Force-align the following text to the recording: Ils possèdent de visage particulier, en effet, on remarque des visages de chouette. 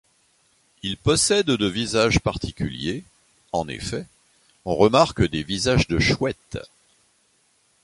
Ils 0.81 0.97
possèdent 0.97 1.45
de 1.45 1.67
visage 1.67 2.17
particulier, 2.21 3.03
en 3.51 3.67
effet, 3.67 4.07
on 4.65 4.75
remarque 4.75 5.21
des 5.21 5.43
visages 5.43 5.87
de 5.87 5.99
chouette. 5.99 6.57